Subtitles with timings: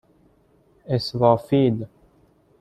[0.87, 1.87] اِسرافیل